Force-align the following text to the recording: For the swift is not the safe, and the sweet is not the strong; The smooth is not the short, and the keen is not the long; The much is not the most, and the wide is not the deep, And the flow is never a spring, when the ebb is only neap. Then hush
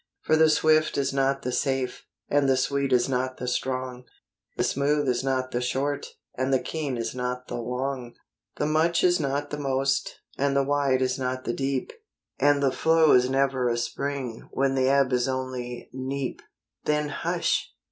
For 0.23 0.35
the 0.35 0.49
swift 0.49 0.97
is 0.97 1.13
not 1.13 1.43
the 1.43 1.51
safe, 1.51 2.07
and 2.27 2.49
the 2.49 2.57
sweet 2.57 2.91
is 2.91 3.07
not 3.07 3.37
the 3.37 3.47
strong; 3.47 4.05
The 4.57 4.63
smooth 4.63 5.07
is 5.07 5.23
not 5.23 5.51
the 5.51 5.61
short, 5.61 6.07
and 6.33 6.51
the 6.51 6.59
keen 6.59 6.97
is 6.97 7.13
not 7.13 7.47
the 7.47 7.57
long; 7.61 8.15
The 8.55 8.65
much 8.65 9.03
is 9.03 9.19
not 9.19 9.51
the 9.51 9.59
most, 9.59 10.19
and 10.39 10.55
the 10.55 10.63
wide 10.63 11.03
is 11.03 11.19
not 11.19 11.43
the 11.43 11.53
deep, 11.53 11.93
And 12.39 12.63
the 12.63 12.71
flow 12.71 13.11
is 13.11 13.29
never 13.29 13.69
a 13.69 13.77
spring, 13.77 14.49
when 14.51 14.73
the 14.73 14.89
ebb 14.89 15.13
is 15.13 15.27
only 15.29 15.87
neap. 15.93 16.41
Then 16.85 17.09
hush 17.09 17.71